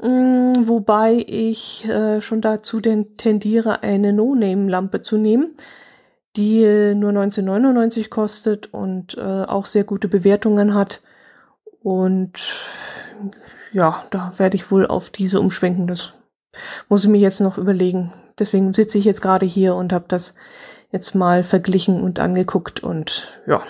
[0.00, 5.56] Mm, wobei ich äh, schon dazu tendiere, eine No-Name-Lampe zu nehmen,
[6.36, 11.02] die nur 19,99 kostet und äh, auch sehr gute Bewertungen hat.
[11.82, 12.38] Und
[13.72, 15.86] ja, da werde ich wohl auf diese umschwenken.
[15.86, 16.12] Das
[16.88, 18.12] muss ich mir jetzt noch überlegen.
[18.38, 20.34] Deswegen sitze ich jetzt gerade hier und habe das
[20.90, 23.62] jetzt mal verglichen und angeguckt und ja.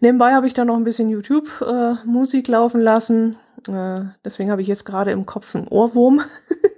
[0.00, 3.36] Nebenbei habe ich da noch ein bisschen YouTube-Musik äh, laufen lassen.
[3.66, 6.20] Äh, deswegen habe ich jetzt gerade im Kopf einen Ohrwurm.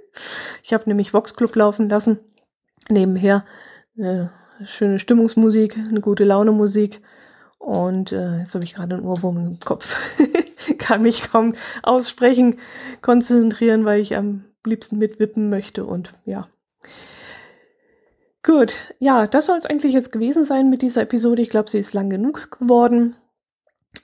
[0.62, 2.20] ich habe nämlich Vox Club laufen lassen.
[2.88, 3.44] Nebenher
[3.96, 4.26] äh,
[4.64, 7.02] schöne Stimmungsmusik, eine gute Laune Musik.
[7.60, 9.96] Und äh, jetzt habe ich gerade einen Ohrwurm im Kopf.
[10.78, 12.58] kann mich kaum aussprechen,
[13.02, 16.48] konzentrieren, weil ich am liebsten mitwippen möchte und ja.
[18.42, 21.42] Gut, ja, das soll es eigentlich jetzt gewesen sein mit dieser Episode.
[21.42, 23.14] Ich glaube, sie ist lang genug geworden.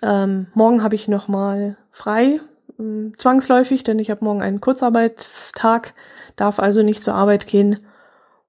[0.03, 2.41] Ähm, morgen habe ich nochmal frei,
[2.79, 5.95] äh, zwangsläufig, denn ich habe morgen einen Kurzarbeitstag,
[6.37, 7.81] darf also nicht zur Arbeit gehen.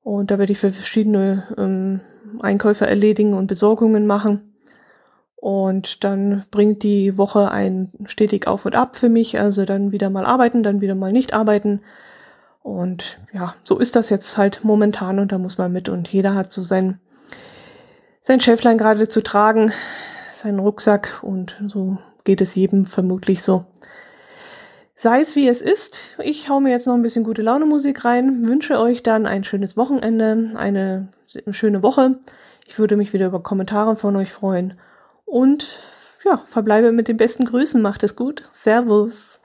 [0.04, 2.02] Und da werde ich für verschiedene ähm,
[2.42, 4.57] Einkäufe erledigen und Besorgungen machen.
[5.48, 9.40] Und dann bringt die Woche ein stetig auf und ab für mich.
[9.40, 11.80] Also dann wieder mal arbeiten, dann wieder mal nicht arbeiten.
[12.64, 15.88] Und ja, so ist das jetzt halt momentan und da muss man mit.
[15.88, 17.00] Und jeder hat so sein,
[18.20, 19.72] sein Schäflein gerade zu tragen,
[20.34, 23.64] seinen Rucksack und so geht es jedem vermutlich so.
[24.98, 28.04] Sei es wie es ist, ich hau mir jetzt noch ein bisschen gute Laune Musik
[28.04, 31.08] rein, wünsche euch dann ein schönes Wochenende, eine
[31.52, 32.20] schöne Woche.
[32.66, 34.74] Ich würde mich wieder über Kommentare von euch freuen
[35.28, 35.80] und
[36.26, 37.82] ja, verbleibe mit den besten Grüßen.
[37.82, 38.50] Macht es gut.
[38.52, 39.37] Servus.